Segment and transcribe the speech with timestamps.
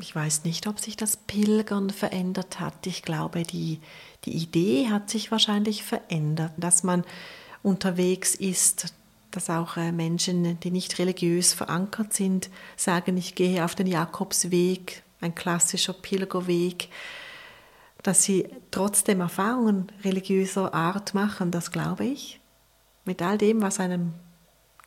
[0.00, 2.86] ich weiß nicht, ob sich das Pilgern verändert hat.
[2.86, 3.80] Ich glaube, die,
[4.24, 7.04] die Idee hat sich wahrscheinlich verändert, dass man
[7.62, 8.94] unterwegs ist,
[9.30, 15.02] dass auch äh, Menschen, die nicht religiös verankert sind, sagen, ich gehe auf den Jakobsweg,
[15.20, 16.88] ein klassischer Pilgerweg,
[18.02, 22.40] dass sie trotzdem Erfahrungen religiöser Art machen, das glaube ich,
[23.04, 24.14] mit all dem, was einem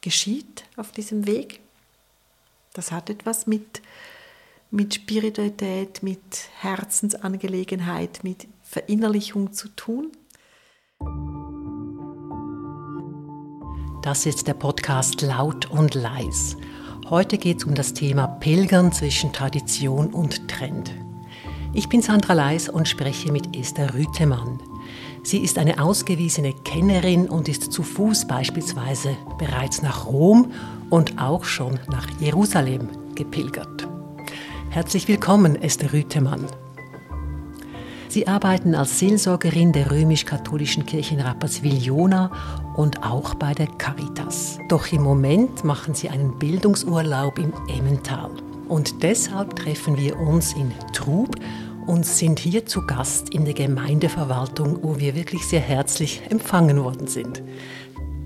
[0.01, 1.59] geschieht auf diesem Weg.
[2.73, 3.81] Das hat etwas mit,
[4.71, 6.21] mit Spiritualität, mit
[6.59, 10.11] Herzensangelegenheit, mit Verinnerlichung zu tun.
[14.01, 16.55] Das ist der Podcast Laut und Leis.
[17.09, 20.91] Heute geht es um das Thema Pilgern zwischen Tradition und Trend.
[21.73, 24.59] Ich bin Sandra Leis und spreche mit Esther Rüthemann.
[25.23, 30.51] Sie ist eine ausgewiesene Kennerin und ist zu Fuß beispielsweise bereits nach Rom
[30.89, 33.80] und auch schon nach Jerusalem gepilgert.
[34.71, 36.45] Herzlich willkommen, Esther Rüthemann.
[38.07, 42.31] Sie arbeiten als Seelsorgerin der römisch-katholischen Kirche in Rapperswil-Jona
[42.77, 44.59] und auch bei der Caritas.
[44.69, 48.31] Doch im Moment machen sie einen Bildungsurlaub im Emmental.
[48.69, 51.35] Und deshalb treffen wir uns in Trub
[51.85, 57.07] und sind hier zu Gast in der Gemeindeverwaltung, wo wir wirklich sehr herzlich empfangen worden
[57.07, 57.43] sind.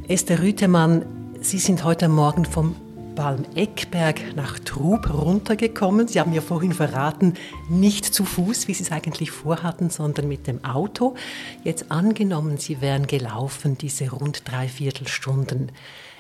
[0.08, 1.06] Esther Rütemann,
[1.42, 2.76] Sie sind heute Morgen vom
[3.16, 6.08] Balm-Eckberg nach Trub runtergekommen.
[6.08, 7.36] Sie haben ja vorhin verraten,
[7.70, 11.16] nicht zu Fuß, wie Sie es eigentlich vorhatten, sondern mit dem Auto.
[11.64, 15.72] Jetzt angenommen, Sie wären gelaufen, diese rund dreiviertel Stunden.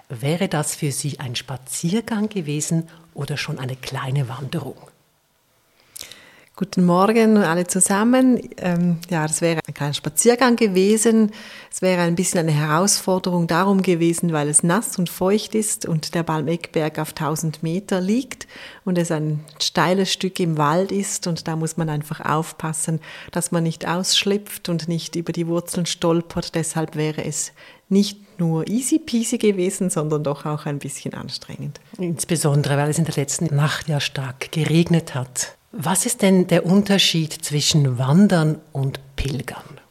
[0.09, 4.77] Wäre das für Sie ein Spaziergang gewesen oder schon eine kleine Wanderung?
[6.55, 8.39] Guten Morgen alle zusammen.
[8.57, 11.31] Ähm, ja, das wäre ein kleiner Spaziergang gewesen.
[11.69, 16.15] Es wäre ein bisschen eine Herausforderung darum gewesen, weil es nass und feucht ist und
[16.15, 18.47] der Balmeckberg auf 1000 Meter liegt
[18.85, 23.51] und es ein steiles Stück im Wald ist und da muss man einfach aufpassen, dass
[23.51, 26.55] man nicht ausschlüpft und nicht über die Wurzeln stolpert.
[26.55, 27.51] Deshalb wäre es
[27.89, 31.79] nicht nur easy peasy gewesen, sondern doch auch ein bisschen anstrengend.
[31.97, 35.54] Insbesondere, weil es in der letzten Nacht ja stark geregnet hat.
[35.77, 39.81] Was ist denn der Unterschied zwischen Wandern und Pilgern?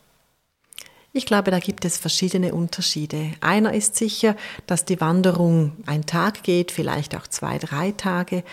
[1.12, 3.32] Ich glaube, da gibt es verschiedene Unterschiede.
[3.42, 4.34] Einer ist sicher,
[4.66, 8.44] dass die Wanderung ein Tag geht, vielleicht auch zwei, drei Tage,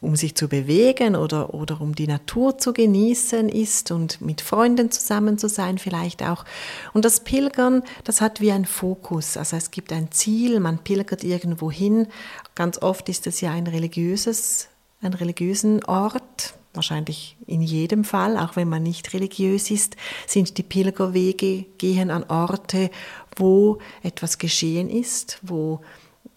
[0.00, 4.92] um sich zu bewegen oder, oder um die Natur zu genießen ist und mit Freunden
[4.92, 6.44] zusammen zu sein vielleicht auch.
[6.92, 9.36] Und das Pilgern, das hat wie ein Fokus.
[9.36, 12.06] Also es gibt ein Ziel, man pilgert irgendwo hin.
[12.54, 14.68] Ganz oft ist es ja ein religiöses,
[15.02, 20.62] ein religiösen Ort, wahrscheinlich in jedem Fall, auch wenn man nicht religiös ist, sind die
[20.62, 22.90] Pilgerwege, gehen an Orte,
[23.36, 25.80] wo etwas geschehen ist, wo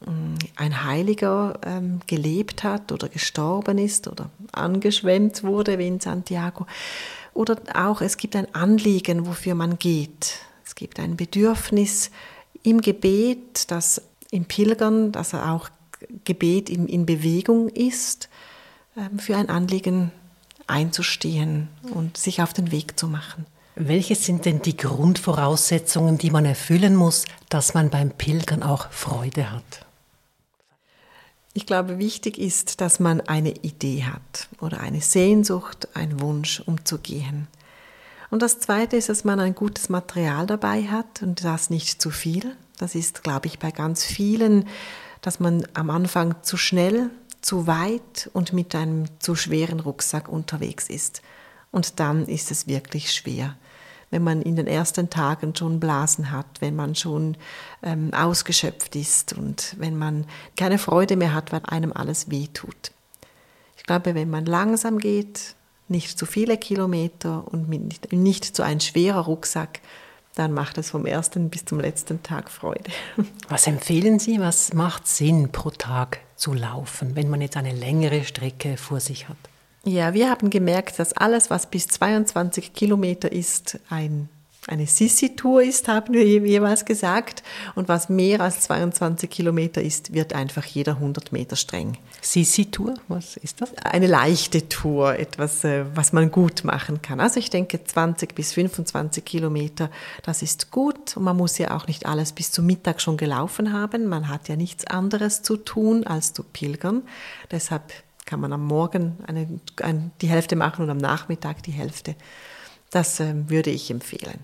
[0.06, 6.66] mm, ein Heiliger ähm, gelebt hat oder gestorben ist oder angeschwemmt wurde wie in Santiago.
[7.34, 10.40] Oder auch es gibt ein Anliegen, wofür man geht.
[10.66, 12.12] Es gibt ein Bedürfnis
[12.64, 14.02] im Gebet, das
[14.32, 15.70] im Pilgern, dass auch
[16.24, 18.30] Gebet in, in Bewegung ist,
[18.96, 20.12] ähm, für ein Anliegen
[20.70, 23.46] einzustehen und sich auf den Weg zu machen.
[23.76, 29.52] Welche sind denn die Grundvoraussetzungen, die man erfüllen muss, dass man beim Pilgern auch Freude
[29.52, 29.86] hat?
[31.54, 36.86] Ich glaube, wichtig ist, dass man eine Idee hat oder eine Sehnsucht, einen Wunsch, um
[36.86, 37.48] zu gehen.
[38.30, 42.12] Und das Zweite ist, dass man ein gutes Material dabei hat und das nicht zu
[42.12, 42.56] viel.
[42.78, 44.68] Das ist, glaube ich, bei ganz vielen,
[45.22, 47.10] dass man am Anfang zu schnell
[47.42, 51.22] zu weit und mit einem zu schweren Rucksack unterwegs ist.
[51.72, 53.56] Und dann ist es wirklich schwer.
[54.12, 57.38] Wenn man in den ersten Tagen schon Blasen hat, wenn man schon
[57.84, 60.26] ähm, ausgeschöpft ist und wenn man
[60.58, 62.92] keine Freude mehr hat, weil einem alles weh tut.
[63.78, 65.56] Ich glaube, wenn man langsam geht,
[65.88, 69.80] nicht zu viele Kilometer und nicht, nicht zu ein schwerer Rucksack,
[70.40, 72.92] dann macht es vom ersten bis zum letzten Tag Freude.
[73.50, 74.40] Was empfehlen Sie?
[74.40, 79.28] Was macht Sinn pro Tag zu laufen, wenn man jetzt eine längere Strecke vor sich
[79.28, 79.38] hat?
[79.84, 84.30] Ja, wir haben gemerkt, dass alles, was bis 22 Kilometer ist, ein
[84.70, 87.44] eine Sissi-Tour ist, haben wir jeweils gesagt.
[87.76, 91.98] Und was mehr als 22 Kilometer ist, wird einfach jeder 100 Meter streng.
[92.22, 93.76] Sissi-Tour, was ist das?
[93.78, 97.20] Eine leichte Tour, etwas, äh, was man gut machen kann.
[97.20, 99.90] Also ich denke 20 bis 25 Kilometer,
[100.24, 101.18] das ist gut.
[101.18, 104.08] Und man muss ja auch nicht alles bis zum Mittag schon gelaufen haben.
[104.08, 107.04] Man hat ja nichts anderes zu tun, als zu pilgern.
[107.52, 107.92] Deshalb
[108.26, 109.48] kann man am Morgen eine,
[109.82, 112.16] eine, die Hälfte machen und am Nachmittag die Hälfte.
[112.92, 114.40] Das äh, würde ich empfehlen.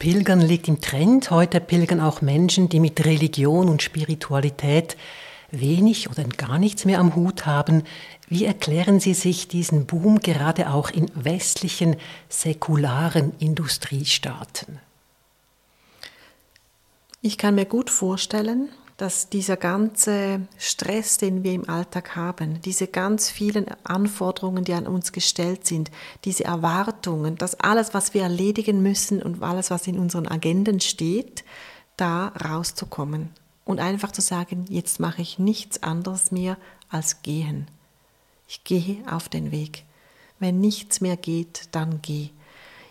[0.00, 1.30] Pilgern liegt im Trend.
[1.30, 4.96] Heute pilgern auch Menschen, die mit Religion und Spiritualität
[5.50, 7.84] wenig oder gar nichts mehr am Hut haben.
[8.26, 11.96] Wie erklären Sie sich diesen Boom gerade auch in westlichen
[12.30, 14.78] säkularen Industriestaaten?
[17.20, 18.70] Ich kann mir gut vorstellen,
[19.00, 24.86] dass dieser ganze Stress, den wir im Alltag haben, diese ganz vielen Anforderungen, die an
[24.86, 25.90] uns gestellt sind,
[26.26, 31.44] diese Erwartungen, dass alles, was wir erledigen müssen und alles, was in unseren Agenden steht,
[31.96, 33.30] da rauszukommen
[33.64, 36.58] und einfach zu sagen, jetzt mache ich nichts anderes mehr
[36.90, 37.68] als gehen.
[38.48, 39.84] Ich gehe auf den Weg.
[40.40, 42.28] Wenn nichts mehr geht, dann geh.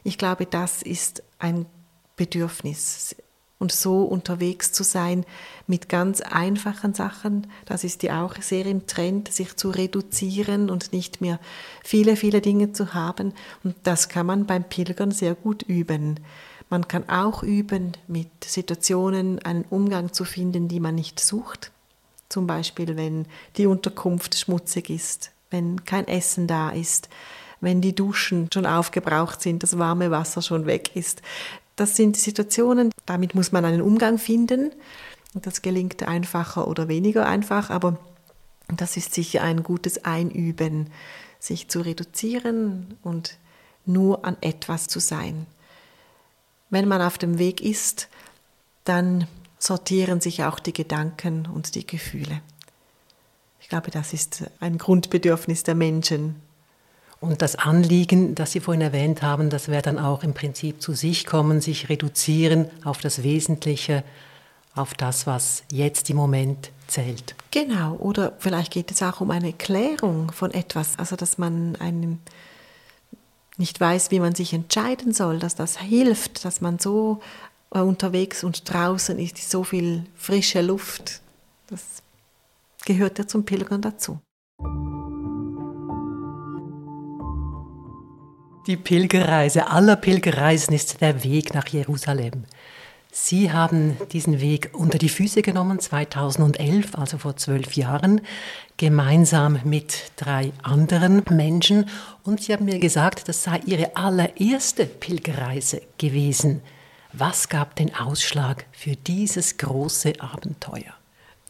[0.03, 1.67] Ich glaube, das ist ein
[2.15, 3.15] Bedürfnis
[3.59, 5.25] und so unterwegs zu sein
[5.67, 7.47] mit ganz einfachen Sachen.
[7.65, 11.39] Das ist ja auch sehr im Trend, sich zu reduzieren und nicht mehr
[11.83, 13.33] viele, viele Dinge zu haben.
[13.63, 16.19] Und das kann man beim Pilgern sehr gut üben.
[16.69, 21.71] Man kann auch üben, mit Situationen einen Umgang zu finden, die man nicht sucht.
[22.29, 23.25] Zum Beispiel, wenn
[23.57, 27.09] die Unterkunft schmutzig ist, wenn kein Essen da ist,
[27.59, 31.21] wenn die Duschen schon aufgebraucht sind, das warme Wasser schon weg ist.
[31.79, 34.73] Das sind Situationen, damit muss man einen Umgang finden.
[35.33, 37.97] Das gelingt einfacher oder weniger einfach, aber
[38.67, 40.89] das ist sicher ein gutes Einüben,
[41.39, 43.37] sich zu reduzieren und
[43.85, 45.45] nur an etwas zu sein.
[46.69, 48.09] Wenn man auf dem Weg ist,
[48.83, 49.25] dann
[49.57, 52.41] sortieren sich auch die Gedanken und die Gefühle.
[53.61, 56.41] Ich glaube, das ist ein Grundbedürfnis der Menschen,
[57.21, 60.93] und das Anliegen, das Sie vorhin erwähnt haben, das wäre dann auch im Prinzip zu
[60.93, 64.03] sich kommen, sich reduzieren auf das Wesentliche,
[64.75, 67.35] auf das, was jetzt im Moment zählt.
[67.51, 72.19] Genau, oder vielleicht geht es auch um eine Klärung von etwas, also dass man einem
[73.57, 77.19] nicht weiß, wie man sich entscheiden soll, dass das hilft, dass man so
[77.71, 81.21] äh, unterwegs und draußen ist, so viel frische Luft.
[81.67, 82.01] Das
[82.85, 84.19] gehört ja zum Pilgern dazu.
[88.69, 92.43] Die Pilgerreise aller Pilgerreisen ist der Weg nach Jerusalem.
[93.11, 98.21] Sie haben diesen Weg unter die Füße genommen 2011, also vor zwölf Jahren,
[98.77, 101.89] gemeinsam mit drei anderen Menschen.
[102.21, 106.61] Und Sie haben mir gesagt, das sei Ihre allererste Pilgerreise gewesen.
[107.11, 110.98] Was gab den Ausschlag für dieses große Abenteuer?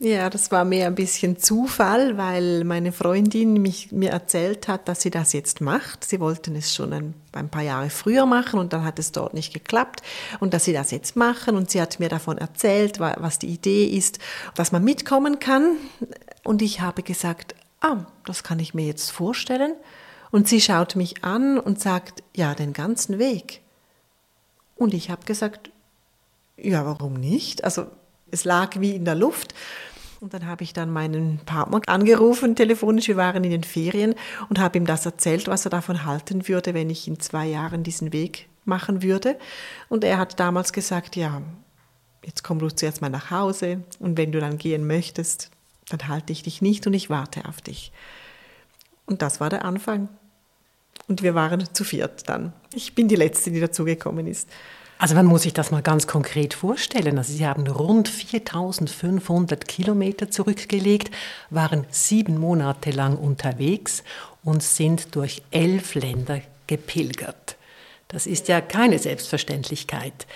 [0.02, 5.02] Ja, das war mehr ein bisschen Zufall, weil meine Freundin mich, mir erzählt hat, dass
[5.02, 6.06] sie das jetzt macht.
[6.06, 9.34] Sie wollten es schon ein, ein, paar Jahre früher machen und dann hat es dort
[9.34, 10.02] nicht geklappt
[10.40, 13.88] und dass sie das jetzt machen und sie hat mir davon erzählt, was die Idee
[13.88, 14.20] ist,
[14.56, 15.76] dass man mitkommen kann
[16.46, 19.74] und ich habe gesagt, ah, das kann ich mir jetzt vorstellen
[20.32, 23.60] und sie schaut mich an und sagt, ja, den ganzen Weg.
[24.78, 25.72] Und ich habe gesagt,
[26.56, 27.66] ja, warum nicht?
[27.66, 27.88] Also
[28.32, 29.54] es lag wie in der Luft.
[30.20, 34.16] Und dann habe ich dann meinen Partner angerufen, telefonisch, wir waren in den Ferien
[34.50, 37.84] und habe ihm das erzählt, was er davon halten würde, wenn ich in zwei Jahren
[37.84, 39.38] diesen Weg machen würde.
[39.88, 41.42] Und er hat damals gesagt, ja,
[42.26, 45.52] jetzt komm du zuerst mal nach Hause und wenn du dann gehen möchtest,
[45.90, 47.94] dann halte ich dich nicht und ich warte auf dich.
[49.06, 50.10] Und das war der Anfang.
[51.08, 52.54] Und wir waren zu viert dann.
[52.74, 54.48] Ich bin die Letzte, die dazugekommen ist.
[55.02, 57.18] Also man muss sich das mal ganz konkret vorstellen.
[57.18, 61.10] Also Sie haben rund 4500 Kilometer zurückgelegt,
[61.50, 64.04] waren sieben Monate lang unterwegs
[64.44, 67.56] und sind durch elf Länder gepilgert.
[68.10, 70.28] Das ist ja keine Selbstverständlichkeit.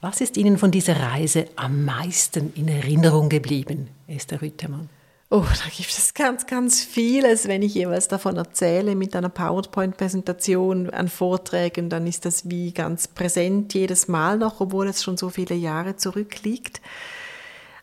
[0.00, 4.88] Was ist Ihnen von dieser Reise am meisten in Erinnerung geblieben, Esther Rüttemann?
[5.28, 7.48] Oh, da gibt es ganz, ganz vieles.
[7.48, 13.08] Wenn ich jeweils davon erzähle mit einer PowerPoint-Präsentation an Vorträgen, dann ist das wie ganz
[13.08, 16.80] präsent jedes Mal noch, obwohl es schon so viele Jahre zurückliegt.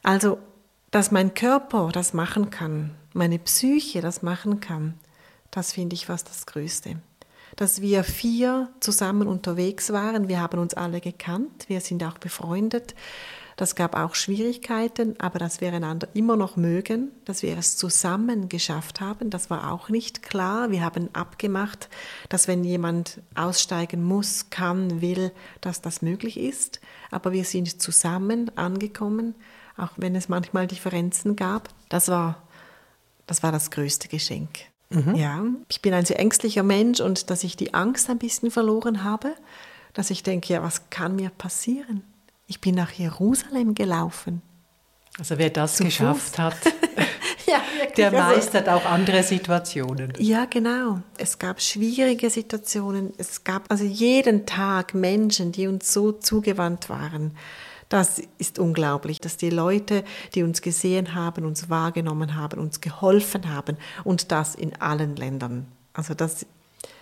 [0.04, 0.38] Also,
[0.90, 4.94] dass mein Körper das machen kann, meine Psyche das machen kann,
[5.52, 6.96] das finde ich fast das Größte.
[7.58, 12.96] Dass wir vier zusammen unterwegs waren, wir haben uns alle gekannt, wir sind auch befreundet
[13.56, 18.50] das gab auch Schwierigkeiten, aber dass wir einander immer noch mögen, dass wir es zusammen
[18.50, 20.72] geschafft haben, das war auch nicht klar.
[20.72, 21.90] Wir haben abgemacht,
[22.30, 25.32] dass wenn jemand aussteigen muss, kann, will,
[25.62, 26.82] dass das möglich ist.
[27.12, 29.36] Aber wir sind zusammen angekommen,
[29.78, 31.70] auch wenn es manchmal Differenzen gab.
[31.90, 32.44] Das war
[33.28, 34.50] das, war das größte Geschenk.
[34.90, 35.16] Mhm.
[35.16, 39.04] Ja, ich bin ein sehr ängstlicher Mensch und dass ich die Angst ein bisschen verloren
[39.04, 39.34] habe,
[39.94, 42.04] dass ich denke, ja, was kann mir passieren?
[42.48, 44.42] Ich bin nach Jerusalem gelaufen.
[45.18, 46.40] Also wer das Zu geschafft Fuß.
[46.40, 46.56] hat,
[47.46, 47.62] ja,
[47.96, 50.14] der also meistert auch andere Situationen.
[50.18, 51.02] Ja, genau.
[51.18, 53.14] Es gab schwierige Situationen.
[53.18, 57.32] Es gab also jeden Tag Menschen, die uns so zugewandt waren
[57.90, 63.54] Das ist unglaublich, dass die Leute, die uns gesehen haben, uns wahrgenommen haben, uns geholfen
[63.54, 65.68] haben und das in allen Ländern.
[65.94, 66.48] Also das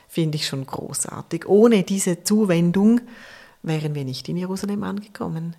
[0.10, 1.48] finde ich schon großartig.
[1.48, 3.00] Ohne diese Zuwendung
[3.64, 5.56] wären wir nicht in Jerusalem angekommen.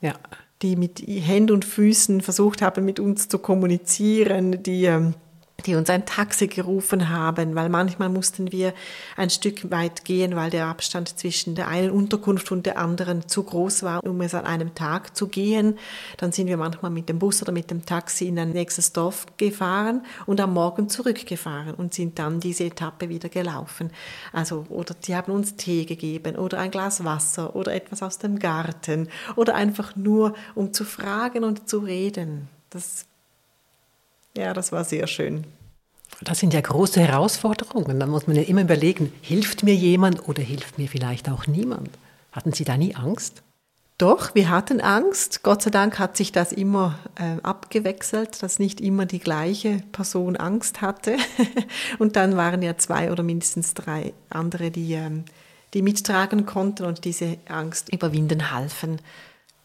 [0.00, 0.14] Ja.
[0.62, 5.14] Die mit Händen und Füßen versucht haben, mit uns zu kommunizieren, die ähm,
[5.66, 8.74] die uns ein Taxi gerufen haben, weil manchmal mussten wir
[9.16, 13.42] ein Stück weit gehen, weil der Abstand zwischen der einen Unterkunft und der anderen zu
[13.42, 15.78] groß war, um es an einem Tag zu gehen.
[16.18, 19.26] Dann sind wir manchmal mit dem Bus oder mit dem Taxi in ein nächstes Dorf
[19.36, 23.90] gefahren und am Morgen zurückgefahren und sind dann diese Etappe wieder gelaufen.
[24.32, 28.38] Also, oder die haben uns Tee gegeben oder ein Glas Wasser oder etwas aus dem
[28.38, 32.48] Garten oder einfach nur, um zu fragen und zu reden.
[32.70, 33.06] Das
[34.36, 35.44] ja, das war sehr schön.
[36.20, 37.98] Das sind ja große Herausforderungen.
[37.98, 41.90] Da muss man ja immer überlegen, hilft mir jemand oder hilft mir vielleicht auch niemand?
[42.30, 43.42] Hatten Sie da nie Angst?
[43.98, 45.42] Doch, wir hatten Angst.
[45.42, 50.36] Gott sei Dank hat sich das immer äh, abgewechselt, dass nicht immer die gleiche Person
[50.36, 51.16] Angst hatte.
[51.98, 55.24] und dann waren ja zwei oder mindestens drei andere, die, ähm,
[55.74, 59.00] die mittragen konnten und diese Angst überwinden halfen.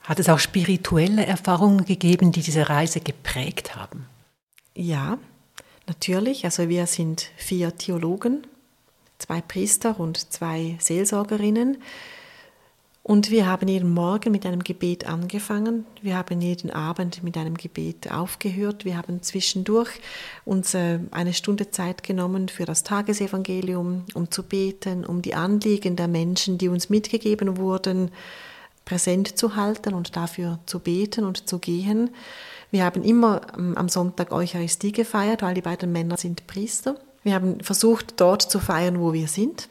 [0.02, 4.06] Hat es auch spirituelle Erfahrungen gegeben, die diese Reise geprägt haben?
[4.80, 5.18] Ja,
[5.88, 6.46] natürlich.
[6.46, 8.46] Also wir sind vier Theologen,
[9.18, 11.78] zwei Priester und zwei Seelsorgerinnen.
[13.02, 15.88] Und wir haben jeden Morgen mit einem Gebet angefangen.
[16.04, 18.86] Wir haben jeden Abend mit einem Gebet aufgehört.
[18.86, 19.90] Wir haben zwischendurch
[20.46, 25.96] uns äh, eine Stunde Zeit genommen für das Tagesevangelium, um zu beten, um die Anliegen
[25.96, 28.12] der Menschen, die uns mitgegeben wurden,
[28.86, 32.12] präsent zu halten und dafür zu beten und zu gehen.
[32.78, 36.96] Wir haben immer ähm, am Sonntag Eucharistie gefeiert, weil die beiden Männer sind Priester.
[37.24, 39.68] Wir haben versucht, dort zu feiern, wo wir sind.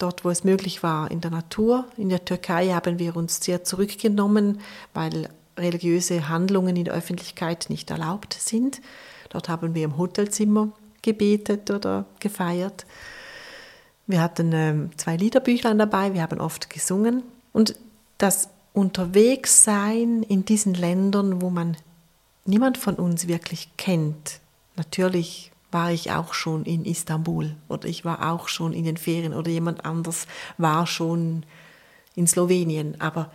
[0.00, 1.84] Dort, wo es möglich war, in der Natur.
[1.96, 4.58] In der Türkei haben wir uns sehr zurückgenommen,
[4.92, 8.80] weil religiöse Handlungen in der Öffentlichkeit nicht erlaubt sind.
[9.30, 12.86] Dort haben wir im Hotelzimmer gebetet oder gefeiert.
[14.08, 17.22] Wir hatten ähm, zwei Liederbüchlein dabei, wir haben oft gesungen.
[17.52, 17.76] Und
[18.18, 21.76] das Unterwegssein in diesen Ländern, wo man
[22.44, 24.40] niemand von uns wirklich kennt.
[24.76, 29.32] Natürlich war ich auch schon in Istanbul oder ich war auch schon in den Ferien
[29.32, 30.26] oder jemand anders
[30.58, 31.44] war schon
[32.14, 33.00] in Slowenien.
[33.00, 33.30] Aber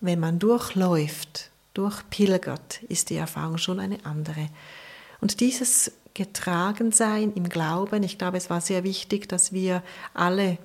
[0.00, 4.48] wenn man durchläuft, durchpilgert, ist die Erfahrung schon eine andere.
[5.20, 9.82] Und dieses Getragensein im Glauben, ich glaube, es war sehr wichtig, dass wir
[10.12, 10.58] alle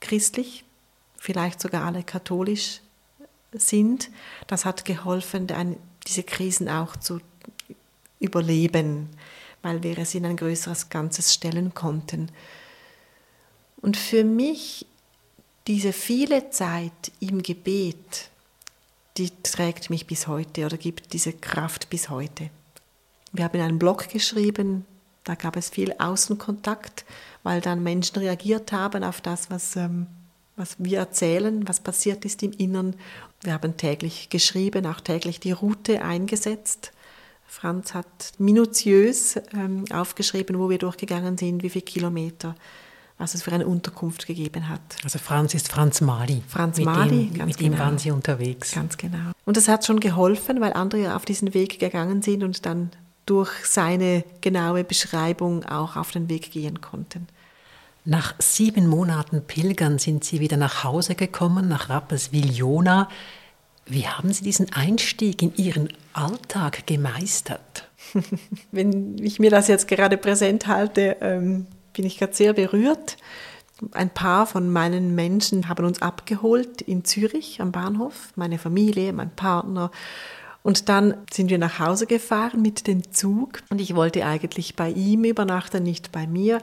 [0.00, 0.64] christlich,
[1.16, 2.80] vielleicht sogar alle katholisch
[3.52, 4.10] sind.
[4.48, 5.46] Das hat geholfen,
[6.06, 7.20] diese Krisen auch zu
[8.20, 9.08] überleben,
[9.62, 12.30] weil wir es in ein größeres Ganzes stellen konnten.
[13.80, 14.86] Und für mich
[15.66, 18.30] diese viele Zeit im Gebet,
[19.16, 22.50] die trägt mich bis heute oder gibt diese Kraft bis heute.
[23.32, 24.84] Wir haben einen Blog geschrieben,
[25.24, 27.04] da gab es viel Außenkontakt,
[27.42, 30.06] weil dann Menschen reagiert haben auf das, was ähm,
[30.62, 32.94] was wir erzählen, was passiert ist im Innern.
[33.42, 36.92] Wir haben täglich geschrieben, auch täglich die Route eingesetzt.
[37.48, 42.54] Franz hat minutiös ähm, aufgeschrieben, wo wir durchgegangen sind, wie viele Kilometer,
[43.18, 44.80] was es für eine Unterkunft gegeben hat.
[45.02, 46.42] Also Franz ist Franz Mali.
[46.46, 47.72] Franz mit Mali, dem, ganz mit genau.
[47.72, 48.72] ihm waren Sie unterwegs.
[48.72, 49.32] Ganz genau.
[49.44, 52.90] Und das hat schon geholfen, weil andere auf diesen Weg gegangen sind und dann
[53.26, 57.26] durch seine genaue Beschreibung auch auf den Weg gehen konnten.
[58.04, 63.08] Nach sieben Monaten Pilgern sind Sie wieder nach Hause gekommen, nach Rapperswil-Jona.
[63.86, 67.88] Wie haben Sie diesen Einstieg in Ihren Alltag gemeistert?
[68.72, 73.18] Wenn ich mir das jetzt gerade präsent halte, ähm, bin ich gerade sehr berührt.
[73.92, 79.30] Ein paar von meinen Menschen haben uns abgeholt in Zürich am Bahnhof, meine Familie, mein
[79.30, 79.92] Partner.
[80.64, 84.90] Und dann sind wir nach Hause gefahren mit dem Zug und ich wollte eigentlich bei
[84.90, 86.60] ihm übernachten, nicht bei mir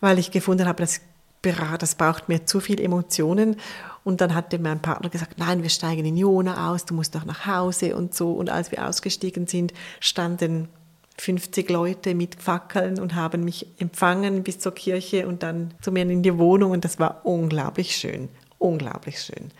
[0.00, 1.00] weil ich gefunden habe, das,
[1.42, 3.56] das braucht mir zu viel Emotionen.
[4.04, 7.24] Und dann hatte mein Partner gesagt, nein, wir steigen in Jona aus, du musst doch
[7.24, 8.32] nach Hause und so.
[8.32, 10.68] Und als wir ausgestiegen sind, standen
[11.18, 16.02] 50 Leute mit Fackeln und haben mich empfangen bis zur Kirche und dann zu mir
[16.02, 16.70] in die Wohnung.
[16.70, 18.28] Und das war unglaublich schön,
[18.58, 19.50] unglaublich schön,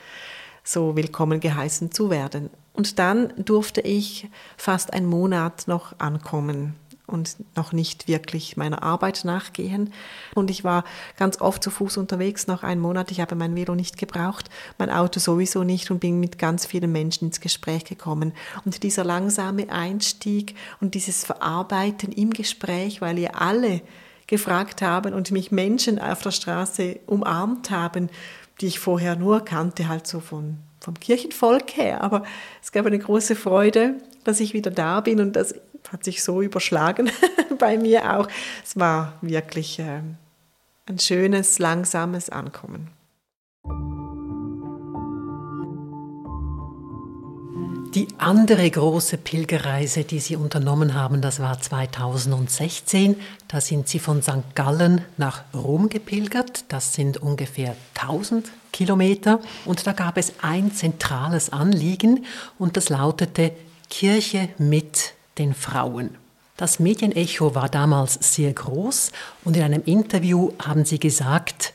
[0.62, 2.50] so willkommen geheißen zu werden.
[2.72, 6.76] Und dann durfte ich fast einen Monat noch ankommen
[7.08, 9.92] und noch nicht wirklich meiner Arbeit nachgehen.
[10.34, 10.84] Und ich war
[11.16, 13.10] ganz oft zu Fuß unterwegs, noch einen Monat.
[13.10, 16.92] Ich habe mein Velo nicht gebraucht, mein Auto sowieso nicht und bin mit ganz vielen
[16.92, 18.32] Menschen ins Gespräch gekommen.
[18.64, 23.80] Und dieser langsame Einstieg und dieses Verarbeiten im Gespräch, weil ihr alle
[24.26, 28.10] gefragt haben und mich Menschen auf der Straße umarmt haben,
[28.60, 32.22] die ich vorher nur kannte, halt so von vom Kirchenvolk her, aber
[32.62, 35.54] es gab eine große Freude, dass ich wieder da bin und das
[35.92, 37.10] hat sich so überschlagen
[37.58, 38.28] bei mir auch.
[38.64, 40.00] Es war wirklich äh,
[40.86, 42.90] ein schönes, langsames Ankommen.
[47.94, 53.16] Die andere große Pilgerreise, die Sie unternommen haben, das war 2016.
[53.48, 54.54] Da sind Sie von St.
[54.54, 56.64] Gallen nach Rom gepilgert.
[56.68, 59.40] Das sind ungefähr 1000 Kilometer.
[59.64, 62.26] Und da gab es ein zentrales Anliegen
[62.58, 63.52] und das lautete
[63.88, 66.16] Kirche mit den Frauen.
[66.56, 69.12] Das Medienecho war damals sehr groß
[69.44, 71.72] und in einem Interview haben Sie gesagt,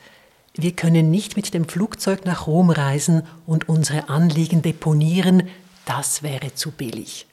[0.55, 5.49] wir können nicht mit dem Flugzeug nach Rom reisen und unsere Anliegen deponieren,
[5.85, 7.25] das wäre zu billig.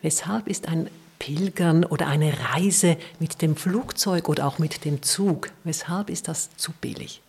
[0.00, 0.88] Weshalb ist ein
[1.18, 6.50] Pilgern oder eine Reise mit dem Flugzeug oder auch mit dem Zug, weshalb ist das
[6.56, 7.22] zu billig?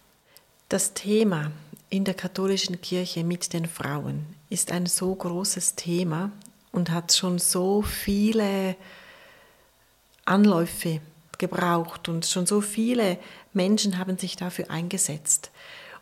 [0.70, 1.52] Das Thema
[1.90, 6.32] in der katholischen Kirche mit den Frauen ist ein so großes Thema
[6.74, 8.76] und hat schon so viele
[10.26, 11.00] Anläufe
[11.38, 13.18] gebraucht und schon so viele
[13.54, 15.52] Menschen haben sich dafür eingesetzt.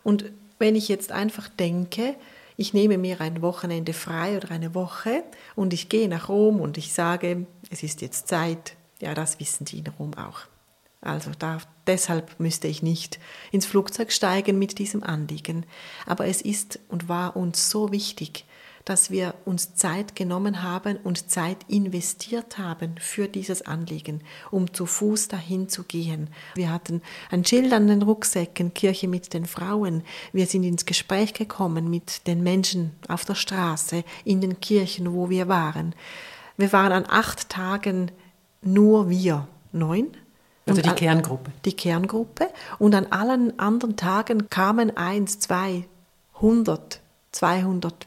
[0.02, 2.16] Und wenn ich jetzt einfach denke,
[2.56, 5.22] ich nehme mir ein Wochenende frei oder eine Woche
[5.54, 8.74] und ich gehe nach Rom und ich sage, es ist jetzt Zeit.
[9.00, 10.42] Ja, das wissen die in Rom auch.
[11.00, 13.18] Also da, deshalb müsste ich nicht
[13.50, 15.66] ins Flugzeug steigen mit diesem Anliegen.
[16.06, 18.44] Aber es ist und war uns so wichtig,
[18.84, 24.86] dass wir uns Zeit genommen haben und Zeit investiert haben für dieses Anliegen, um zu
[24.86, 26.28] Fuß dahin zu gehen.
[26.54, 30.02] Wir hatten ein Schild an den Rucksäcken, Kirche mit den Frauen.
[30.32, 35.30] Wir sind ins Gespräch gekommen mit den Menschen auf der Straße, in den Kirchen, wo
[35.30, 35.94] wir waren.
[36.56, 38.10] Wir waren an acht Tagen
[38.62, 40.08] nur wir, neun.
[40.66, 41.50] Also die Kerngruppe.
[41.64, 42.48] Die Kerngruppe.
[42.78, 45.86] Und an allen anderen Tagen kamen eins, zwei,
[46.40, 47.00] hundert,
[47.32, 48.06] zweihundert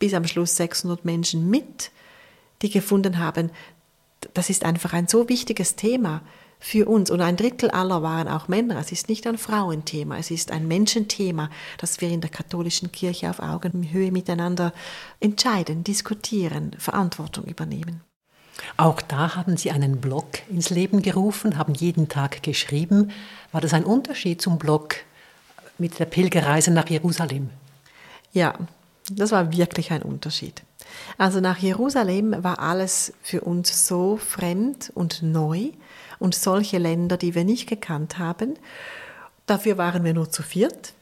[0.00, 1.92] bis am Schluss 600 Menschen mit,
[2.62, 3.50] die gefunden haben,
[4.34, 6.22] das ist einfach ein so wichtiges Thema
[6.58, 7.10] für uns.
[7.10, 8.78] Und ein Drittel aller waren auch Männer.
[8.78, 13.30] Es ist nicht ein Frauenthema, es ist ein Menschenthema, das wir in der katholischen Kirche
[13.30, 14.72] auf Augenhöhe miteinander
[15.20, 18.02] entscheiden, diskutieren, Verantwortung übernehmen.
[18.76, 23.10] Auch da haben Sie einen Blog ins Leben gerufen, haben jeden Tag geschrieben.
[23.52, 24.96] War das ein Unterschied zum Blog
[25.78, 27.48] mit der Pilgerreise nach Jerusalem?
[28.32, 28.54] Ja,
[29.10, 30.62] das war wirklich ein Unterschied.
[31.18, 35.70] Also nach Jerusalem war alles für uns so fremd und neu
[36.18, 38.54] und solche Länder, die wir nicht gekannt haben.
[39.46, 40.94] Dafür waren wir nur zu viert.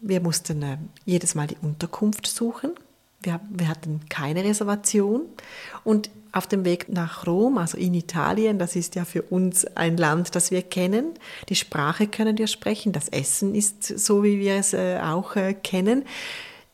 [0.00, 2.72] Wir mussten äh, jedes Mal die Unterkunft suchen.
[3.20, 5.22] Wir, wir, hatten keine Reservation.
[5.82, 9.96] Und auf dem Weg nach Rom, also in Italien, das ist ja für uns ein
[9.96, 11.14] Land, das wir kennen.
[11.48, 12.92] Die Sprache können wir sprechen.
[12.92, 16.04] Das Essen ist so, wie wir es äh, auch äh, kennen.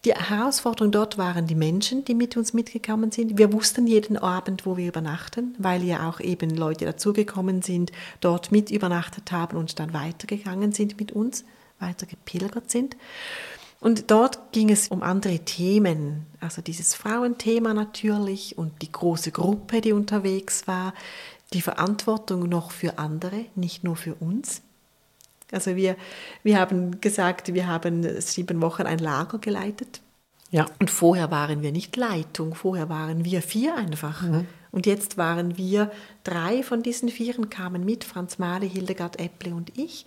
[0.04, 3.38] Die Herausforderung dort waren die Menschen, die mit uns mitgekommen sind.
[3.38, 8.50] Wir wussten jeden Abend, wo wir übernachten, weil ja auch eben Leute dazugekommen sind, dort
[8.50, 11.44] mit übernachtet haben und dann weitergegangen sind mit uns,
[11.78, 12.96] weiter gepilgert sind.
[13.78, 19.80] Und dort ging es um andere Themen, also dieses Frauenthema natürlich und die große Gruppe,
[19.80, 20.94] die unterwegs war,
[21.52, 24.62] die Verantwortung noch für andere, nicht nur für uns.
[25.52, 25.96] Also wir,
[26.42, 30.00] wir haben gesagt, wir haben sieben Wochen ein Lager geleitet.
[30.50, 30.66] Ja.
[30.80, 34.22] Und vorher waren wir nicht Leitung, vorher waren wir vier einfach.
[34.22, 34.46] Mhm.
[34.70, 35.90] Und jetzt waren wir
[36.24, 40.06] drei von diesen vieren, kamen mit, Franz Mali, Hildegard Epple und ich.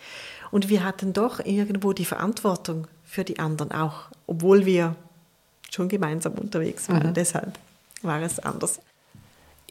[0.51, 4.95] Und wir hatten doch irgendwo die Verantwortung für die anderen auch, obwohl wir
[5.71, 7.09] schon gemeinsam unterwegs waren.
[7.09, 7.13] Mhm.
[7.13, 7.57] Deshalb
[8.01, 8.79] war es anders.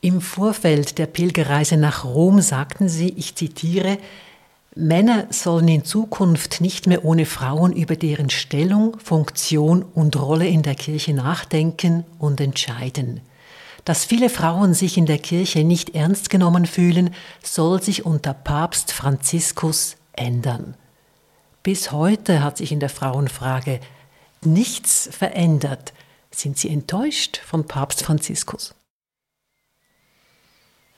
[0.00, 3.98] Im Vorfeld der Pilgerreise nach Rom sagten Sie, ich zitiere,
[4.76, 10.62] Männer sollen in Zukunft nicht mehr ohne Frauen über deren Stellung, Funktion und Rolle in
[10.62, 13.20] der Kirche nachdenken und entscheiden.
[13.84, 18.92] Dass viele Frauen sich in der Kirche nicht ernst genommen fühlen, soll sich unter Papst
[18.92, 20.74] Franziskus ändern.
[21.62, 23.78] Bis heute hat sich in der Frauenfrage
[24.42, 25.92] nichts verändert.
[26.32, 28.74] Sind Sie enttäuscht von Papst Franziskus?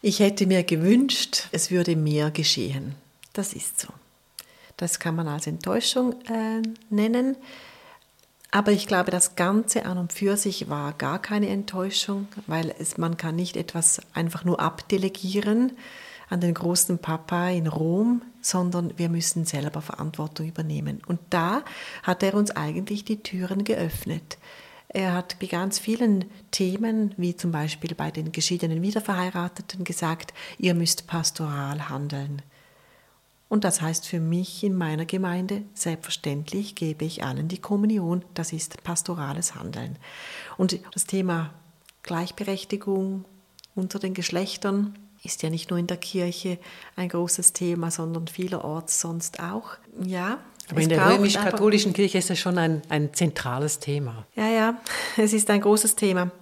[0.00, 2.94] Ich hätte mir gewünscht, es würde mehr geschehen.
[3.36, 3.88] Das ist so.
[4.78, 7.36] Das kann man als Enttäuschung äh, nennen.
[8.50, 12.96] Aber ich glaube, das Ganze an und für sich war gar keine Enttäuschung, weil es,
[12.96, 15.72] man kann nicht etwas einfach nur abdelegieren
[16.30, 21.02] an den großen Papa in Rom, sondern wir müssen selber Verantwortung übernehmen.
[21.06, 21.62] Und da
[22.04, 24.38] hat er uns eigentlich die Türen geöffnet.
[24.88, 30.72] Er hat bei ganz vielen Themen, wie zum Beispiel bei den geschiedenen Wiederverheirateten, gesagt, ihr
[30.72, 32.40] müsst pastoral handeln.
[33.48, 38.24] Und das heißt für mich in meiner Gemeinde, selbstverständlich gebe ich allen die Kommunion.
[38.34, 39.98] Das ist pastorales Handeln.
[40.56, 41.54] Und das Thema
[42.02, 43.24] Gleichberechtigung
[43.74, 46.58] unter den Geschlechtern ist ja nicht nur in der Kirche
[46.96, 49.72] ein großes Thema, sondern vielerorts sonst auch.
[50.02, 50.38] Ja.
[50.68, 54.26] Aber in der römisch-katholischen Kirche ist es schon ein, ein zentrales Thema.
[54.34, 54.80] Ja, ja,
[55.16, 56.32] es ist ein großes Thema.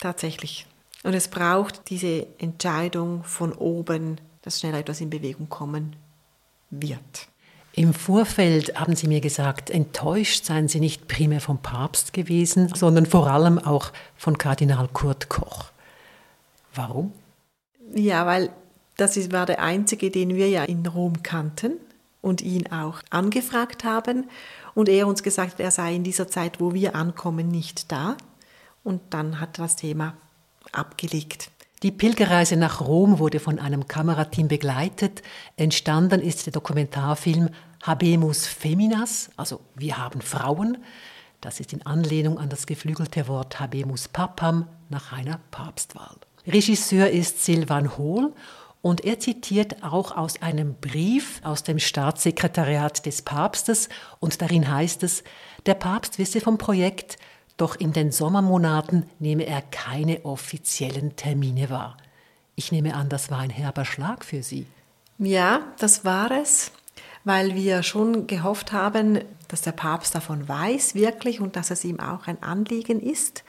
[0.00, 0.66] Tatsächlich.
[1.04, 5.96] Und es braucht diese Entscheidung von oben, dass schnell etwas in Bewegung kommen
[6.70, 7.28] wird.
[7.74, 13.06] Im Vorfeld haben Sie mir gesagt, enttäuscht seien Sie nicht primär vom Papst gewesen, sondern
[13.06, 15.70] vor allem auch von Kardinal Kurt Koch.
[16.74, 17.12] Warum?
[17.94, 18.50] Ja, weil
[18.96, 21.78] das war der einzige, den wir ja in Rom kannten
[22.20, 24.28] und ihn auch angefragt haben.
[24.74, 28.16] Und er uns gesagt, er sei in dieser Zeit, wo wir ankommen, nicht da.
[28.84, 30.14] Und dann hat das Thema
[30.72, 31.50] abgelegt.
[31.82, 35.20] Die Pilgerreise nach Rom wurde von einem Kamerateam begleitet.
[35.56, 37.50] Entstanden ist der Dokumentarfilm
[37.82, 40.78] Habemus Feminas, also Wir haben Frauen.
[41.40, 46.14] Das ist in Anlehnung an das geflügelte Wort Habemus Papam nach einer Papstwahl.
[46.46, 48.32] Regisseur ist Silvan Hohl
[48.80, 53.88] und er zitiert auch aus einem Brief aus dem Staatssekretariat des Papstes
[54.20, 55.24] und darin heißt es,
[55.66, 57.16] der Papst wisse vom Projekt,
[57.56, 61.96] doch in den Sommermonaten nehme er keine offiziellen Termine wahr.
[62.54, 64.66] Ich nehme an, das war ein herber Schlag für Sie.
[65.18, 66.72] Ja, das war es,
[67.24, 72.00] weil wir schon gehofft haben, dass der Papst davon weiß, wirklich, und dass es ihm
[72.00, 73.44] auch ein Anliegen ist.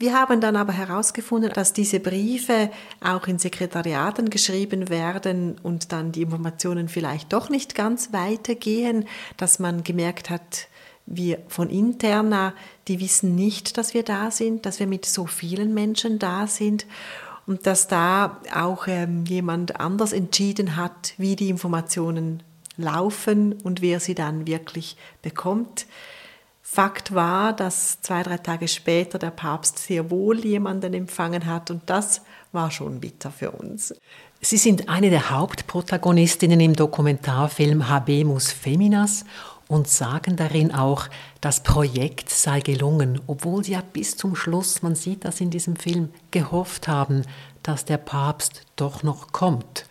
[0.00, 2.70] Wir haben dann aber herausgefunden, dass diese Briefe
[3.02, 9.58] auch in Sekretariaten geschrieben werden und dann die Informationen vielleicht doch nicht ganz weitergehen, dass
[9.58, 10.68] man gemerkt hat,
[11.10, 12.52] wir von interna,
[12.86, 16.86] die wissen nicht, dass wir da sind, dass wir mit so vielen Menschen da sind
[17.46, 22.42] und dass da auch ähm, jemand anders entschieden hat, wie die Informationen
[22.76, 25.86] laufen und wer sie dann wirklich bekommt.
[26.62, 31.80] Fakt war, dass zwei, drei Tage später der Papst sehr wohl jemanden empfangen hat und
[31.86, 32.20] das
[32.52, 33.94] war schon bitter für uns.
[34.40, 39.24] Sie sind eine der Hauptprotagonistinnen im Dokumentarfilm Habemus Feminas
[39.68, 41.08] und sagen darin auch,
[41.40, 45.76] das Projekt sei gelungen, obwohl sie ja bis zum Schluss, man sieht das in diesem
[45.76, 47.22] Film, gehofft haben,
[47.62, 49.84] dass der Papst doch noch kommt.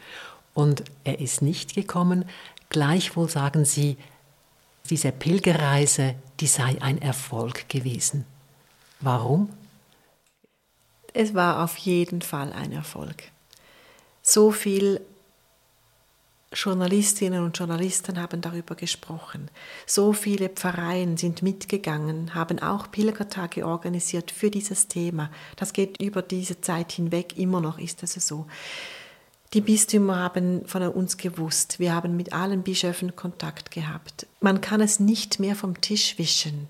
[0.55, 2.25] Und er ist nicht gekommen.
[2.69, 3.97] Gleichwohl sagen sie,
[4.89, 8.25] diese Pilgerreise, die sei ein Erfolg gewesen.
[8.99, 9.49] Warum?
[11.13, 13.23] Es war auf jeden Fall ein Erfolg.
[14.23, 15.01] So viel
[16.53, 19.51] Journalistinnen und Journalisten haben darüber gesprochen.
[19.85, 25.29] So viele Pfarreien sind mitgegangen, haben auch Pilgertage organisiert für dieses Thema.
[25.57, 28.47] Das geht über diese Zeit hinweg, immer noch ist es so.
[29.53, 34.27] Die Bistümer haben von uns gewusst, wir haben mit allen Bischöfen Kontakt gehabt.
[34.41, 36.67] Man kann es nicht mehr vom Tisch wischen.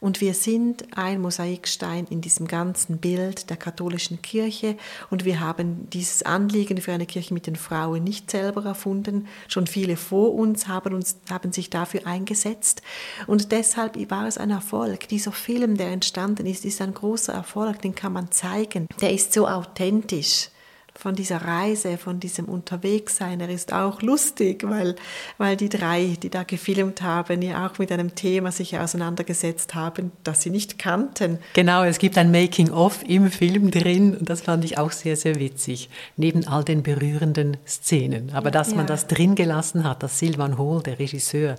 [0.00, 4.76] Und wir sind ein Mosaikstein in diesem ganzen Bild der katholischen Kirche
[5.10, 9.26] und wir haben dieses Anliegen für eine Kirche mit den Frauen nicht selber erfunden.
[9.48, 12.82] Schon viele vor uns haben, uns, haben sich dafür eingesetzt
[13.26, 15.08] und deshalb war es ein Erfolg.
[15.08, 18.86] Dieser Film, der entstanden ist, ist ein großer Erfolg, den kann man zeigen.
[19.00, 20.50] Der ist so authentisch
[20.98, 23.40] von dieser Reise, von diesem Unterwegssein.
[23.40, 24.96] Er ist auch lustig, weil,
[25.38, 30.12] weil die drei, die da gefilmt haben, ja auch mit einem Thema sich auseinandergesetzt haben,
[30.24, 31.38] das sie nicht kannten.
[31.52, 35.38] Genau, es gibt ein Making-of im Film drin und das fand ich auch sehr, sehr
[35.38, 38.30] witzig, neben all den berührenden Szenen.
[38.32, 38.76] Aber dass ja.
[38.76, 41.56] man das drin gelassen hat, dass Silvan Hohl, der Regisseur,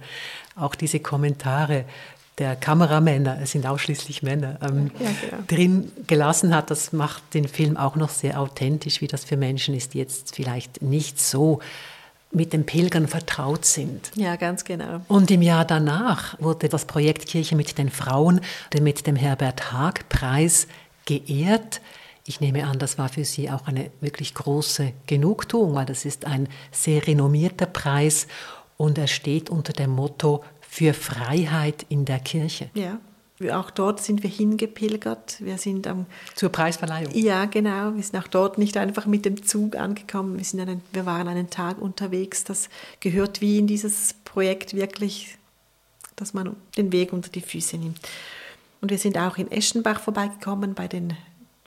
[0.56, 1.86] auch diese Kommentare
[2.38, 5.44] der Kameramänner, es sind ausschließlich Männer, ähm, ja, genau.
[5.48, 9.74] drin gelassen hat, das macht den Film auch noch sehr authentisch, wie das für Menschen
[9.74, 11.60] ist, die jetzt vielleicht nicht so
[12.32, 14.12] mit den Pilgern vertraut sind.
[14.16, 15.02] Ja, ganz genau.
[15.08, 18.42] Und im Jahr danach wurde das Projekt Kirche mit den Frauen
[18.80, 20.68] mit dem Herbert Haag Preis
[21.06, 21.82] geehrt.
[22.26, 26.26] Ich nehme an, das war für Sie auch eine wirklich große Genugtuung, weil das ist
[26.26, 28.28] ein sehr renommierter Preis
[28.76, 32.70] und er steht unter dem Motto für Freiheit in der Kirche.
[32.74, 33.00] Ja.
[33.52, 35.38] Auch dort sind wir hingepilgert.
[35.40, 37.14] Wir sind am zur Preisverleihung.
[37.14, 37.94] Ja, genau.
[37.94, 40.38] Wir sind auch dort nicht einfach mit dem Zug angekommen.
[40.38, 42.44] Wir, sind einen, wir waren einen Tag unterwegs.
[42.46, 45.38] Das gehört wie in dieses Projekt wirklich,
[46.16, 48.00] dass man den Weg unter die Füße nimmt.
[48.82, 51.14] Und wir sind auch in Eschenbach vorbeigekommen bei den,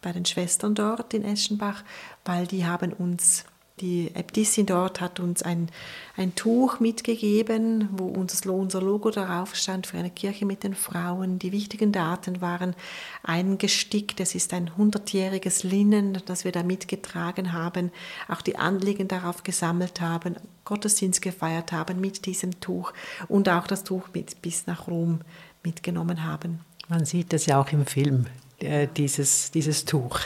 [0.03, 1.85] bei den Schwestern dort in Eschenbach,
[2.25, 3.45] weil die haben uns
[3.81, 5.69] die Äbtissin dort hat uns ein,
[6.17, 11.39] ein Tuch mitgegeben, wo unser, Logo darauf stand für eine Kirche mit den Frauen.
[11.39, 12.75] Die wichtigen Daten waren
[13.23, 14.21] eingestickt.
[14.21, 17.91] Es ist ein hundertjähriges Linnen, das wir da mitgetragen haben.
[18.29, 22.93] Auch die Anliegen darauf gesammelt haben, Gottesdienst gefeiert haben mit diesem Tuch
[23.29, 25.21] und auch das Tuch mit, bis nach Rom
[25.65, 26.61] mitgenommen haben.
[26.89, 28.27] Man sieht das ja auch im Film,
[28.59, 30.21] äh, dieses, dieses Tuch.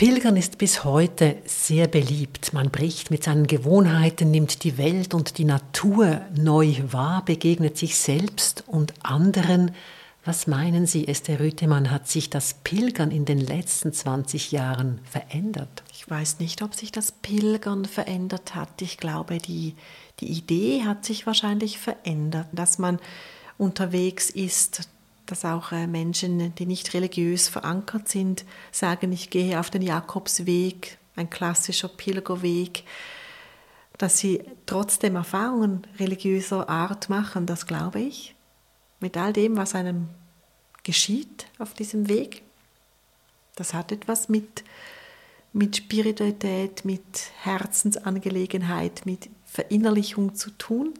[0.00, 2.54] Pilgern ist bis heute sehr beliebt.
[2.54, 7.98] Man bricht mit seinen Gewohnheiten, nimmt die Welt und die Natur neu wahr, begegnet sich
[7.98, 9.72] selbst und anderen.
[10.24, 15.82] Was meinen Sie, Esther Rüthemann, hat sich das Pilgern in den letzten 20 Jahren verändert?
[15.92, 18.80] Ich weiß nicht, ob sich das Pilgern verändert hat.
[18.80, 19.74] Ich glaube, die,
[20.20, 23.00] die Idee hat sich wahrscheinlich verändert, dass man
[23.58, 24.88] unterwegs ist,
[25.30, 30.98] dass auch äh, Menschen, die nicht religiös verankert sind, sagen, ich gehe auf den Jakobsweg,
[31.16, 32.84] ein klassischer Pilgerweg,
[33.98, 38.34] dass sie trotzdem Erfahrungen religiöser Art machen, das glaube ich,
[38.98, 40.08] mit all dem, was einem
[40.82, 42.42] geschieht auf diesem Weg.
[43.56, 44.64] Das hat etwas mit,
[45.52, 50.94] mit Spiritualität, mit Herzensangelegenheit, mit Verinnerlichung zu tun.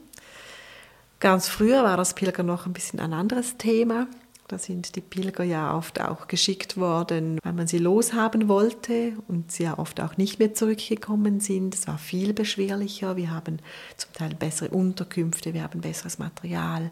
[1.19, 4.07] Ganz früher war das Pilger noch ein bisschen ein anderes Thema.
[4.51, 9.49] Da sind die Pilger ja oft auch geschickt worden, weil man sie loshaben wollte und
[9.49, 11.73] sie ja oft auch nicht mehr zurückgekommen sind.
[11.73, 13.15] Es war viel beschwerlicher.
[13.15, 13.59] Wir haben
[13.95, 16.91] zum Teil bessere Unterkünfte, wir haben besseres Material.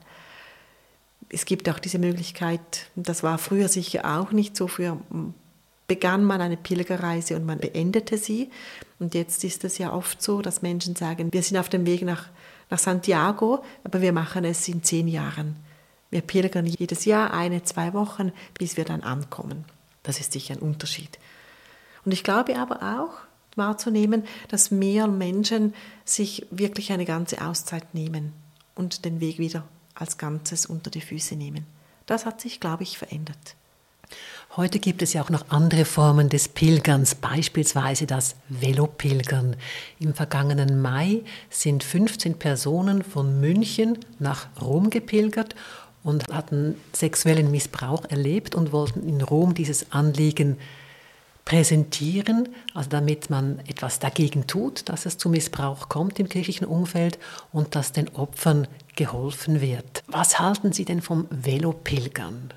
[1.27, 4.97] Es gibt auch diese Möglichkeit, das war früher sicher auch nicht so, früher
[5.85, 8.51] begann man eine Pilgerreise und man beendete sie.
[8.99, 12.03] Und jetzt ist es ja oft so, dass Menschen sagen, wir sind auf dem Weg
[12.03, 12.29] nach,
[12.69, 15.57] nach Santiago, aber wir machen es in zehn Jahren.
[16.11, 19.65] Wir pilgern jedes Jahr eine, zwei Wochen, bis wir dann ankommen.
[20.03, 21.19] Das ist sicher ein Unterschied.
[22.05, 23.13] Und ich glaube aber auch
[23.55, 25.73] wahrzunehmen, dass mehr Menschen
[26.05, 28.33] sich wirklich eine ganze Auszeit nehmen
[28.75, 31.65] und den Weg wieder als Ganzes unter die Füße nehmen.
[32.05, 33.55] Das hat sich, glaube ich, verändert.
[34.55, 39.55] Heute gibt es ja auch noch andere Formen des Pilgerns, beispielsweise das Velopilgern.
[39.99, 45.53] Im vergangenen Mai sind 15 Personen von München nach Rom gepilgert
[46.03, 50.57] und hatten sexuellen Missbrauch erlebt und wollten in Rom dieses Anliegen
[51.45, 57.17] präsentieren, also damit man etwas dagegen tut, dass es zu Missbrauch kommt im kirchlichen Umfeld
[57.51, 60.03] und dass den Opfern geholfen wird.
[60.07, 62.53] Was halten Sie denn vom Velopilgern?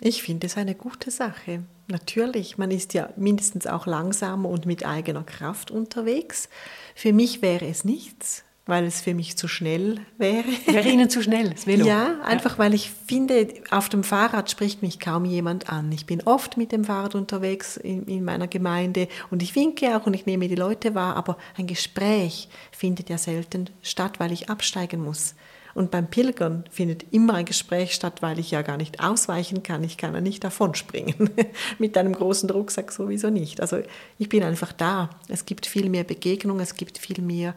[0.00, 1.64] Ich finde es eine gute Sache.
[1.88, 6.48] Natürlich, man ist ja mindestens auch langsamer und mit eigener Kraft unterwegs.
[6.94, 10.44] Für mich wäre es nichts weil es für mich zu schnell wäre.
[10.66, 11.86] Wäre Ihnen zu schnell, das Velo?
[11.86, 12.58] Ja, einfach ja.
[12.58, 15.90] weil ich finde, auf dem Fahrrad spricht mich kaum jemand an.
[15.92, 20.06] Ich bin oft mit dem Fahrrad unterwegs in, in meiner Gemeinde und ich winke auch
[20.06, 24.50] und ich nehme die Leute wahr, aber ein Gespräch findet ja selten statt, weil ich
[24.50, 25.36] absteigen muss.
[25.76, 29.84] Und beim Pilgern findet immer ein Gespräch statt, weil ich ja gar nicht ausweichen kann.
[29.84, 31.28] Ich kann ja nicht davonspringen.
[31.78, 33.60] Mit einem großen Rucksack sowieso nicht.
[33.60, 33.80] Also
[34.18, 35.10] ich bin einfach da.
[35.28, 37.54] Es gibt viel mehr Begegnung, es gibt viel mehr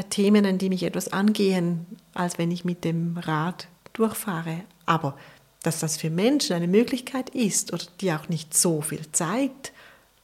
[0.00, 4.62] Themen, an die mich etwas angehen, als wenn ich mit dem Rad durchfahre.
[4.86, 5.16] Aber
[5.62, 9.72] dass das für Menschen eine Möglichkeit ist oder die auch nicht so viel Zeit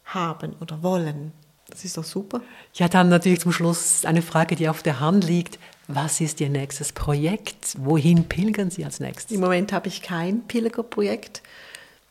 [0.05, 1.33] haben oder wollen,
[1.69, 2.41] das ist doch super.
[2.75, 5.59] Ja, dann natürlich zum Schluss eine Frage, die auf der Hand liegt.
[5.87, 7.77] Was ist Ihr nächstes Projekt?
[7.79, 9.35] Wohin pilgern Sie als nächstes?
[9.35, 11.43] Im Moment habe ich kein Pilgerprojekt.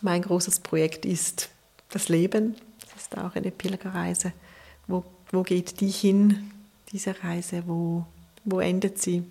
[0.02, 1.50] Mein großes Projekt ist
[1.90, 2.56] das Leben.
[2.82, 4.32] Das ist auch eine Pilgerreise.
[4.88, 6.52] Wo, wo geht die hin?
[6.92, 8.06] Diese Reise, wo,
[8.46, 9.24] wo endet sie?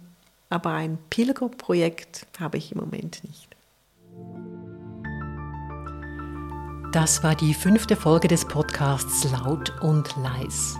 [0.48, 3.48] Aber ein Pilgerprojekt habe ich im Moment nicht.
[6.92, 10.76] Das war die fünfte Folge des Podcasts Laut und Leis.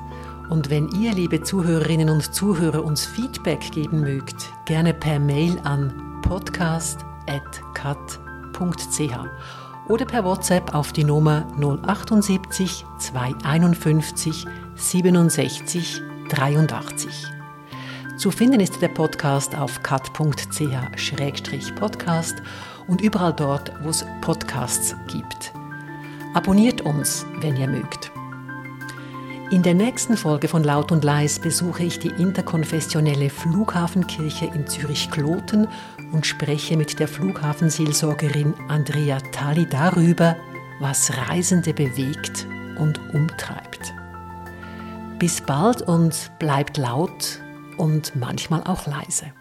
[0.49, 6.21] Und wenn ihr, liebe Zuhörerinnen und Zuhörer, uns Feedback geben mögt, gerne per Mail an
[6.23, 7.09] podcast.cat.ch
[9.89, 17.27] oder per WhatsApp auf die Nummer 078 251 67 83.
[18.17, 22.37] Zu finden ist der Podcast auf cut.ch-podcast
[22.87, 25.53] und überall dort, wo es Podcasts gibt.
[26.35, 28.11] Abonniert uns, wenn ihr mögt.
[29.51, 35.69] In der nächsten Folge von Laut und Leis besuche ich die interkonfessionelle Flughafenkirche in Zürich-Kloten
[36.13, 40.37] und spreche mit der Flughafenseelsorgerin Andrea Tali darüber,
[40.81, 43.95] was Reisende bewegt und umtreibt.
[45.19, 47.41] Bis bald und bleibt laut
[47.79, 49.33] und manchmal auch leise.